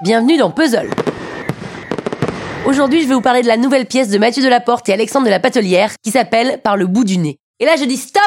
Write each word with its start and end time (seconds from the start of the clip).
bienvenue 0.00 0.36
dans 0.36 0.50
Puzzle. 0.50 0.90
Aujourd'hui, 2.66 3.02
je 3.02 3.08
vais 3.08 3.14
vous 3.14 3.20
parler 3.20 3.42
de 3.42 3.48
la 3.48 3.56
nouvelle 3.56 3.86
pièce 3.86 4.10
de 4.10 4.18
Mathieu 4.18 4.42
Delaporte 4.42 4.88
et 4.88 4.92
Alexandre 4.92 5.26
de 5.26 5.30
la 5.30 5.40
Patelière 5.40 5.92
qui 6.04 6.12
s'appelle 6.12 6.60
Par 6.62 6.76
le 6.76 6.86
bout 6.86 7.04
du 7.04 7.18
nez. 7.18 7.38
Et 7.58 7.64
là, 7.64 7.76
je 7.76 7.84
dis 7.84 7.96
stop 7.96 8.22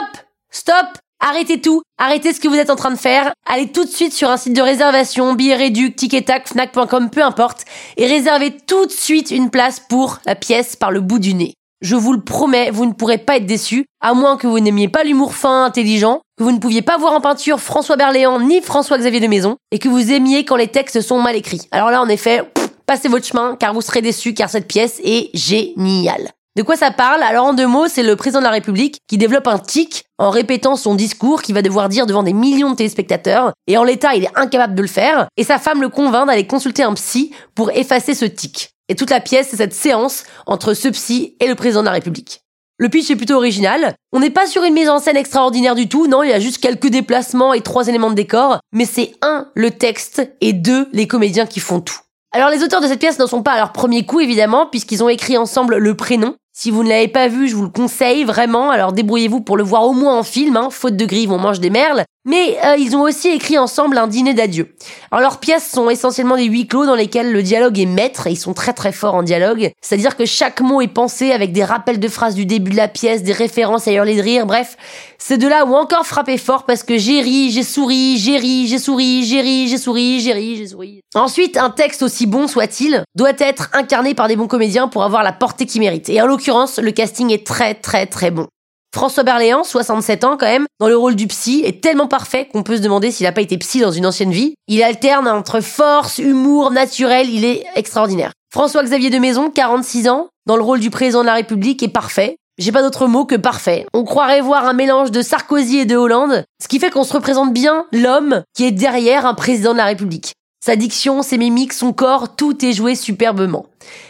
Stop 0.49 0.87
Arrêtez 1.23 1.61
tout, 1.61 1.83
arrêtez 1.99 2.33
ce 2.33 2.39
que 2.39 2.47
vous 2.47 2.55
êtes 2.55 2.71
en 2.71 2.75
train 2.75 2.89
de 2.89 2.95
faire, 2.95 3.31
allez 3.45 3.71
tout 3.71 3.85
de 3.85 3.89
suite 3.89 4.11
sur 4.11 4.31
un 4.31 4.37
site 4.37 4.55
de 4.55 4.61
réservation, 4.61 5.35
billets 5.35 5.55
réduits, 5.55 5.93
ticket 5.93 6.23
tac, 6.23 6.47
fnac.com, 6.47 7.11
peu 7.11 7.21
importe, 7.21 7.63
et 7.95 8.07
réservez 8.07 8.57
tout 8.57 8.87
de 8.87 8.91
suite 8.91 9.29
une 9.29 9.51
place 9.51 9.79
pour 9.79 10.17
la 10.25 10.33
pièce 10.33 10.75
par 10.75 10.89
le 10.89 10.99
bout 10.99 11.19
du 11.19 11.35
nez. 11.35 11.53
Je 11.81 11.95
vous 11.95 12.13
le 12.13 12.21
promets, 12.21 12.71
vous 12.71 12.87
ne 12.87 12.93
pourrez 12.93 13.19
pas 13.19 13.37
être 13.37 13.45
déçus, 13.45 13.85
à 14.01 14.15
moins 14.15 14.35
que 14.35 14.47
vous 14.47 14.59
n'aimiez 14.59 14.87
pas 14.87 15.03
l'humour 15.03 15.35
fin, 15.35 15.63
intelligent, 15.63 16.21
que 16.41 16.43
vous 16.43 16.51
ne 16.51 16.57
pouviez 16.57 16.81
pas 16.81 16.97
voir 16.97 17.13
en 17.13 17.21
peinture 17.21 17.59
François 17.59 17.97
Berléand 17.97 18.39
ni 18.39 18.61
François-Xavier 18.61 19.19
de 19.19 19.27
Maison, 19.27 19.57
et 19.71 19.77
que 19.77 19.87
vous 19.87 20.11
aimiez 20.11 20.43
quand 20.43 20.55
les 20.55 20.69
textes 20.69 20.99
sont 20.99 21.21
mal 21.21 21.35
écrits. 21.35 21.67
Alors 21.69 21.91
là, 21.91 22.01
en 22.01 22.09
effet, 22.09 22.41
passez 22.87 23.09
votre 23.09 23.27
chemin, 23.27 23.55
car 23.59 23.75
vous 23.75 23.81
serez 23.81 24.01
déçus, 24.01 24.33
car 24.33 24.49
cette 24.49 24.67
pièce 24.67 24.99
est 25.03 25.29
géniale. 25.35 26.31
De 26.57 26.63
quoi 26.63 26.77
ça 26.77 26.89
parle? 26.89 27.21
Alors 27.21 27.45
en 27.45 27.53
deux 27.53 27.67
mots, 27.67 27.87
c'est 27.87 28.01
le 28.01 28.15
président 28.15 28.39
de 28.39 28.45
la 28.45 28.49
République 28.51 28.97
qui 29.07 29.19
développe 29.19 29.45
un 29.45 29.59
tic 29.59 30.05
en 30.17 30.31
répétant 30.31 30.75
son 30.75 30.95
discours 30.95 31.43
qu'il 31.43 31.53
va 31.53 31.61
devoir 31.61 31.89
dire 31.89 32.07
devant 32.07 32.23
des 32.23 32.33
millions 32.33 32.71
de 32.71 32.75
téléspectateurs, 32.75 33.53
et 33.67 33.77
en 33.77 33.83
l'état 33.83 34.15
il 34.15 34.23
est 34.23 34.35
incapable 34.35 34.73
de 34.73 34.81
le 34.81 34.87
faire, 34.87 35.27
et 35.37 35.43
sa 35.43 35.59
femme 35.59 35.79
le 35.79 35.89
convainc 35.89 36.25
d'aller 36.25 36.47
consulter 36.47 36.81
un 36.81 36.95
psy 36.95 37.31
pour 37.53 37.69
effacer 37.69 38.15
ce 38.15 38.25
tic. 38.25 38.71
Et 38.89 38.95
toute 38.95 39.11
la 39.11 39.19
pièce, 39.19 39.49
c'est 39.51 39.57
cette 39.57 39.75
séance 39.75 40.23
entre 40.47 40.73
ce 40.73 40.87
psy 40.87 41.35
et 41.39 41.47
le 41.47 41.53
président 41.53 41.81
de 41.81 41.85
la 41.85 41.91
République. 41.91 42.40
Le 42.81 42.89
pitch 42.89 43.11
est 43.11 43.15
plutôt 43.15 43.35
original. 43.35 43.93
On 44.11 44.19
n'est 44.19 44.31
pas 44.31 44.47
sur 44.47 44.63
une 44.63 44.73
mise 44.73 44.89
en 44.89 44.97
scène 44.97 45.15
extraordinaire 45.15 45.75
du 45.75 45.87
tout, 45.87 46.07
non, 46.07 46.23
il 46.23 46.31
y 46.31 46.33
a 46.33 46.39
juste 46.39 46.57
quelques 46.57 46.87
déplacements 46.87 47.53
et 47.53 47.61
trois 47.61 47.87
éléments 47.87 48.09
de 48.09 48.15
décor, 48.15 48.57
mais 48.71 48.85
c'est 48.85 49.13
un, 49.21 49.47
le 49.53 49.69
texte, 49.69 50.27
et 50.41 50.51
deux, 50.51 50.89
les 50.91 51.05
comédiens 51.05 51.45
qui 51.45 51.59
font 51.59 51.79
tout. 51.79 51.99
Alors 52.31 52.49
les 52.49 52.63
auteurs 52.63 52.81
de 52.81 52.87
cette 52.87 52.97
pièce 52.97 53.19
n'en 53.19 53.27
sont 53.27 53.43
pas 53.43 53.51
à 53.51 53.57
leur 53.57 53.71
premier 53.71 54.03
coup 54.07 54.19
évidemment, 54.19 54.65
puisqu'ils 54.65 55.03
ont 55.03 55.09
écrit 55.09 55.37
ensemble 55.37 55.77
le 55.77 55.95
prénom, 55.95 56.33
si 56.53 56.69
vous 56.69 56.83
ne 56.83 56.89
l'avez 56.89 57.07
pas 57.07 57.29
vu, 57.29 57.47
je 57.47 57.55
vous 57.55 57.63
le 57.63 57.69
conseille 57.69 58.25
vraiment. 58.25 58.71
Alors 58.71 58.91
débrouillez-vous 58.91 59.41
pour 59.41 59.55
le 59.55 59.63
voir 59.63 59.83
au 59.83 59.93
moins 59.93 60.17
en 60.17 60.23
film, 60.23 60.57
hein. 60.57 60.69
faute 60.69 60.97
de 60.97 61.05
grive, 61.05 61.31
on 61.31 61.37
mange 61.37 61.61
des 61.61 61.69
merles. 61.69 62.03
Mais 62.23 62.57
euh, 62.63 62.75
ils 62.77 62.95
ont 62.95 63.01
aussi 63.01 63.29
écrit 63.29 63.57
ensemble 63.57 63.97
un 63.97 64.05
dîner 64.05 64.35
d'adieu. 64.35 64.75
Alors 65.09 65.21
leurs 65.21 65.39
pièces 65.39 65.71
sont 65.71 65.89
essentiellement 65.89 66.37
des 66.37 66.43
huis 66.43 66.67
clos 66.67 66.85
dans 66.85 66.93
lesquels 66.93 67.31
le 67.31 67.41
dialogue 67.41 67.79
est 67.79 67.87
maître 67.87 68.27
et 68.27 68.31
ils 68.31 68.37
sont 68.37 68.53
très 68.53 68.73
très 68.73 68.91
forts 68.91 69.15
en 69.15 69.23
dialogue. 69.23 69.71
C'est-à-dire 69.81 70.15
que 70.15 70.25
chaque 70.25 70.61
mot 70.61 70.81
est 70.81 70.87
pensé 70.87 71.31
avec 71.31 71.51
des 71.51 71.63
rappels 71.63 71.99
de 71.99 72.07
phrases 72.07 72.35
du 72.35 72.45
début 72.45 72.69
de 72.69 72.77
la 72.77 72.87
pièce, 72.87 73.23
des 73.23 73.33
références 73.33 73.87
à 73.87 73.91
hurler 73.91 74.15
de 74.15 74.21
rire, 74.21 74.45
bref. 74.45 74.77
C'est 75.17 75.39
de 75.39 75.47
là 75.47 75.65
où 75.65 75.73
encore 75.73 76.05
frappé 76.05 76.37
fort 76.37 76.65
parce 76.65 76.83
que 76.83 76.97
j'ai 76.97 77.21
ri, 77.21 77.49
j'ai 77.49 77.63
souri, 77.63 78.17
j'ai 78.17 78.37
ri, 78.37 78.67
j'ai 78.67 78.79
souri, 78.79 79.23
j'ai 79.23 79.41
ri, 79.41 79.67
j'ai 79.67 79.77
souri, 79.77 80.19
j'ai 80.19 80.33
ri, 80.33 80.57
j'ai 80.57 80.67
souri. 80.67 81.01
Ensuite, 81.15 81.57
un 81.57 81.69
texte 81.71 82.03
aussi 82.03 82.27
bon 82.27 82.47
soit-il 82.47 83.03
doit 83.15 83.33
être 83.39 83.69
incarné 83.73 84.13
par 84.13 84.27
des 84.27 84.35
bons 84.35 84.47
comédiens 84.47 84.87
pour 84.87 85.03
avoir 85.03 85.23
la 85.23 85.31
portée 85.31 85.65
qu'il 85.65 85.81
mérite. 85.81 86.07
Et 86.09 86.21
en 86.21 86.27
l'occurrence, 86.41 86.79
le 86.79 86.91
casting 86.91 87.31
est 87.31 87.45
très 87.45 87.75
très 87.75 88.07
très 88.07 88.31
bon. 88.31 88.47
François 88.95 89.21
Berléand, 89.21 89.63
67 89.63 90.23
ans 90.23 90.37
quand 90.39 90.47
même, 90.47 90.65
dans 90.79 90.87
le 90.87 90.97
rôle 90.97 91.15
du 91.15 91.27
psy, 91.27 91.61
est 91.63 91.83
tellement 91.83 92.07
parfait 92.07 92.49
qu'on 92.51 92.63
peut 92.63 92.77
se 92.77 92.81
demander 92.81 93.11
s'il 93.11 93.25
n'a 93.25 93.31
pas 93.31 93.41
été 93.41 93.59
psy 93.59 93.79
dans 93.79 93.91
une 93.91 94.07
ancienne 94.07 94.31
vie. 94.31 94.55
Il 94.67 94.81
alterne 94.81 95.27
entre 95.27 95.61
force, 95.61 96.17
humour, 96.17 96.71
naturel, 96.71 97.29
il 97.29 97.45
est 97.45 97.63
extraordinaire. 97.75 98.31
François-Xavier 98.51 99.11
de 99.11 99.19
Maison, 99.19 99.51
46 99.51 100.09
ans, 100.09 100.29
dans 100.47 100.57
le 100.57 100.63
rôle 100.63 100.79
du 100.79 100.89
président 100.89 101.21
de 101.21 101.27
la 101.27 101.35
République, 101.35 101.83
est 101.83 101.87
parfait. 101.87 102.37
J'ai 102.57 102.71
pas 102.71 102.81
d'autre 102.81 103.05
mot 103.05 103.25
que 103.25 103.35
parfait. 103.35 103.85
On 103.93 104.03
croirait 104.03 104.41
voir 104.41 104.65
un 104.65 104.73
mélange 104.73 105.11
de 105.11 105.21
Sarkozy 105.21 105.77
et 105.77 105.85
de 105.85 105.95
Hollande, 105.95 106.43
ce 106.59 106.67
qui 106.67 106.79
fait 106.79 106.89
qu'on 106.89 107.03
se 107.03 107.13
représente 107.13 107.53
bien 107.53 107.85
l'homme 107.93 108.41
qui 108.55 108.65
est 108.65 108.71
derrière 108.71 109.27
un 109.27 109.35
président 109.35 109.73
de 109.73 109.77
la 109.77 109.85
République. 109.85 110.33
Sa 110.63 110.75
diction, 110.75 111.23
ses 111.23 111.39
mimiques, 111.39 111.73
son 111.73 111.91
corps, 111.91 112.35
tout 112.35 112.63
est 112.63 112.73
joué 112.73 112.93
superbement. 112.93 113.65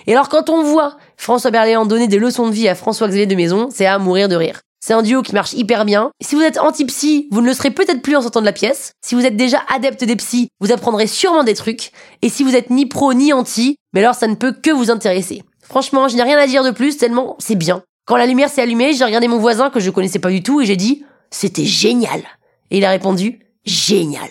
Et 0.06 0.12
alors 0.12 0.28
quand 0.28 0.50
on 0.50 0.64
voit 0.64 0.98
François 1.16 1.50
Berléand 1.50 1.86
donner 1.86 2.10
des 2.10 2.20
leçons 2.20 2.50
de 2.50 2.54
vie 2.54 2.68
à 2.68 2.76
François-Xavier 2.76 3.26
de 3.26 3.36
Maison, 3.36 3.70
c'est 3.72 3.86
à 3.86 3.98
mourir 4.00 4.28
de 4.28 4.36
rire. 4.36 4.60
C'est 4.84 4.92
un 4.92 5.02
duo 5.02 5.22
qui 5.22 5.34
marche 5.34 5.54
hyper 5.54 5.86
bien. 5.86 6.12
Si 6.22 6.36
vous 6.36 6.42
êtes 6.42 6.60
anti-psy, 6.60 7.30
vous 7.32 7.40
ne 7.40 7.46
le 7.46 7.54
serez 7.54 7.72
peut-être 7.72 8.02
plus 8.02 8.18
en 8.18 8.22
sortant 8.22 8.42
de 8.42 8.46
la 8.46 8.52
pièce. 8.52 8.92
Si 9.02 9.16
vous 9.16 9.26
êtes 9.26 9.38
déjà 9.38 9.62
adepte 9.74 10.04
des 10.04 10.18
psys, 10.18 10.50
vous 10.60 10.74
apprendrez 10.74 11.08
sûrement 11.08 11.46
des 11.46 11.54
trucs. 11.54 11.94
Et 12.22 12.28
si 12.28 12.44
vous 12.44 12.54
êtes 12.54 12.70
ni 12.70 12.86
pro 12.86 13.14
ni 13.14 13.32
anti, 13.32 13.78
mais 13.94 14.02
alors 14.02 14.16
ça 14.16 14.28
ne 14.28 14.36
peut 14.36 14.52
que 14.52 14.72
vous 14.72 14.92
intéresser. 14.92 15.44
Franchement, 15.64 16.10
je 16.10 16.18
n'ai 16.18 16.24
rien 16.24 16.38
à 16.38 16.48
dire 16.48 16.66
de 16.66 16.72
plus 16.72 16.98
tellement 16.98 17.38
c'est 17.40 17.56
bien. 17.56 17.82
Quand 18.06 18.18
la 18.18 18.26
lumière 18.26 18.50
s'est 18.50 18.62
allumée, 18.62 18.92
j'ai 18.92 19.06
regardé 19.06 19.30
mon 19.30 19.38
voisin 19.38 19.70
que 19.70 19.80
je 19.80 19.90
connaissais 19.90 20.20
pas 20.20 20.32
du 20.32 20.44
tout 20.44 20.60
et 20.60 20.66
j'ai 20.66 20.76
dit 20.76 21.06
c'était 21.30 21.64
génial. 21.64 22.24
Et 22.72 22.80
il 22.80 22.84
a 22.84 22.90
répondu 22.90 23.40
génial. 23.64 24.30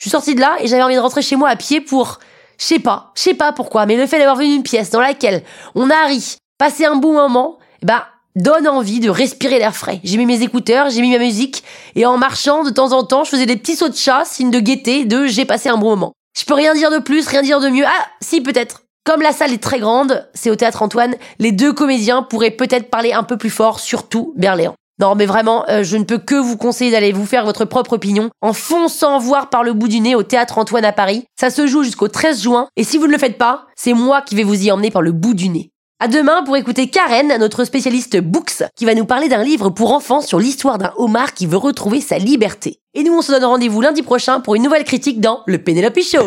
Je 0.00 0.04
suis 0.04 0.10
sortie 0.10 0.34
de 0.34 0.40
là 0.40 0.56
et 0.60 0.66
j'avais 0.66 0.82
envie 0.82 0.94
de 0.94 1.00
rentrer 1.00 1.20
chez 1.20 1.36
moi 1.36 1.50
à 1.50 1.56
pied 1.56 1.80
pour 1.80 2.18
je 2.58 2.64
sais 2.64 2.78
pas, 2.78 3.12
je 3.14 3.22
sais 3.22 3.34
pas 3.34 3.52
pourquoi, 3.52 3.86
mais 3.86 3.96
le 3.96 4.06
fait 4.06 4.18
d'avoir 4.18 4.36
vu 4.36 4.46
une 4.46 4.62
pièce 4.62 4.90
dans 4.90 5.00
laquelle 5.00 5.42
on 5.74 5.88
a 5.88 6.06
ri, 6.06 6.36
passé 6.58 6.84
un 6.84 6.96
bon 6.96 7.14
moment, 7.14 7.58
bah 7.82 8.06
donne 8.36 8.68
envie 8.68 9.00
de 9.00 9.10
respirer 9.10 9.58
l'air 9.58 9.74
frais. 9.74 10.00
J'ai 10.04 10.16
mis 10.16 10.26
mes 10.26 10.42
écouteurs, 10.42 10.90
j'ai 10.90 11.00
mis 11.00 11.10
ma 11.10 11.18
musique, 11.18 11.64
et 11.96 12.06
en 12.06 12.18
marchant, 12.18 12.62
de 12.64 12.70
temps 12.70 12.92
en 12.92 13.02
temps, 13.02 13.24
je 13.24 13.30
faisais 13.30 13.46
des 13.46 13.56
petits 13.56 13.76
sauts 13.76 13.88
de 13.88 13.96
chat, 13.96 14.24
signe 14.24 14.50
de 14.50 14.60
gaieté, 14.60 15.04
de 15.04 15.26
j'ai 15.26 15.44
passé 15.44 15.68
un 15.68 15.76
bon 15.76 15.90
moment. 15.90 16.12
Je 16.38 16.44
peux 16.44 16.54
rien 16.54 16.74
dire 16.74 16.90
de 16.90 16.98
plus, 16.98 17.26
rien 17.26 17.42
dire 17.42 17.60
de 17.60 17.68
mieux. 17.68 17.84
Ah, 17.86 18.06
si, 18.20 18.40
peut-être. 18.40 18.82
Comme 19.04 19.22
la 19.22 19.32
salle 19.32 19.52
est 19.52 19.62
très 19.62 19.80
grande, 19.80 20.28
c'est 20.34 20.50
au 20.50 20.56
théâtre 20.56 20.82
Antoine, 20.82 21.16
les 21.38 21.52
deux 21.52 21.72
comédiens 21.72 22.22
pourraient 22.22 22.50
peut-être 22.50 22.90
parler 22.90 23.12
un 23.12 23.22
peu 23.22 23.38
plus 23.38 23.50
fort, 23.50 23.80
surtout 23.80 24.34
Berléand. 24.36 24.74
Non, 25.00 25.14
mais 25.14 25.24
vraiment, 25.24 25.64
euh, 25.70 25.82
je 25.82 25.96
ne 25.96 26.04
peux 26.04 26.18
que 26.18 26.34
vous 26.34 26.58
conseiller 26.58 26.90
d'aller 26.90 27.12
vous 27.12 27.24
faire 27.24 27.46
votre 27.46 27.64
propre 27.64 27.94
opinion 27.94 28.28
en 28.42 28.52
fonçant 28.52 29.18
voir 29.18 29.48
par 29.48 29.64
le 29.64 29.72
bout 29.72 29.88
du 29.88 30.00
nez 30.00 30.14
au 30.14 30.22
théâtre 30.22 30.58
Antoine 30.58 30.84
à 30.84 30.92
Paris. 30.92 31.24
Ça 31.40 31.48
se 31.48 31.66
joue 31.66 31.82
jusqu'au 31.82 32.08
13 32.08 32.42
juin, 32.42 32.68
et 32.76 32.84
si 32.84 32.98
vous 32.98 33.06
ne 33.06 33.12
le 33.12 33.18
faites 33.18 33.38
pas, 33.38 33.64
c'est 33.76 33.94
moi 33.94 34.20
qui 34.20 34.34
vais 34.34 34.42
vous 34.42 34.62
y 34.62 34.70
emmener 34.70 34.90
par 34.90 35.00
le 35.00 35.12
bout 35.12 35.32
du 35.32 35.48
nez. 35.48 35.70
À 36.00 36.08
demain 36.08 36.42
pour 36.42 36.56
écouter 36.56 36.90
Karen, 36.90 37.34
notre 37.38 37.64
spécialiste 37.64 38.20
books, 38.20 38.62
qui 38.76 38.84
va 38.84 38.94
nous 38.94 39.06
parler 39.06 39.28
d'un 39.28 39.42
livre 39.42 39.70
pour 39.70 39.92
enfants 39.92 40.20
sur 40.20 40.38
l'histoire 40.38 40.76
d'un 40.76 40.92
homard 40.96 41.32
qui 41.32 41.46
veut 41.46 41.56
retrouver 41.56 42.02
sa 42.02 42.18
liberté. 42.18 42.80
Et 42.92 43.02
nous, 43.02 43.14
on 43.14 43.22
se 43.22 43.32
donne 43.32 43.44
rendez-vous 43.44 43.80
lundi 43.80 44.02
prochain 44.02 44.40
pour 44.40 44.54
une 44.54 44.62
nouvelle 44.62 44.84
critique 44.84 45.20
dans 45.20 45.40
le 45.46 45.58
Pénélope 45.58 46.00
Show. 46.00 46.24